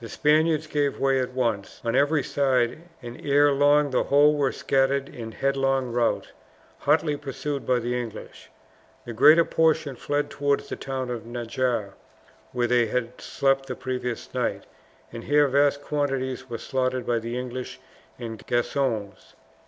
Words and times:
The 0.00 0.08
Spaniards 0.08 0.68
gave 0.68 1.00
way 1.00 1.18
at 1.18 1.32
once 1.32 1.80
on 1.84 1.96
every 1.96 2.22
side, 2.22 2.82
and 3.02 3.20
ere 3.26 3.50
long 3.50 3.90
the 3.90 4.04
whole 4.04 4.36
were 4.36 4.52
scattered 4.52 5.08
in 5.08 5.32
headlong 5.32 5.90
rout, 5.90 6.30
hotly 6.78 7.16
pursued 7.16 7.66
by 7.66 7.80
the 7.80 7.98
English. 8.00 8.48
The 9.06 9.12
greater 9.12 9.44
portion 9.44 9.96
fled 9.96 10.30
towards 10.30 10.68
the 10.68 10.76
town 10.76 11.10
of 11.10 11.24
Najarra, 11.26 11.94
where 12.52 12.68
they 12.68 12.86
had 12.86 13.20
slept 13.20 13.66
the 13.66 13.74
previous 13.74 14.32
night, 14.32 14.66
and 15.12 15.24
here 15.24 15.48
vast 15.48 15.82
quantities 15.82 16.48
were 16.48 16.58
slaughtered 16.58 17.04
by 17.04 17.18
the 17.18 17.36
English 17.36 17.80
and 18.20 18.46
Gascons. 18.46 19.34